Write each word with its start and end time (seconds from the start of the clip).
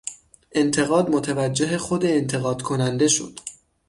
انتقاد 0.55 1.09
متوجه 1.09 1.77
خود 1.77 2.05
انتقاد 2.05 2.61
کننده 2.61 3.07
شد. 3.07 3.39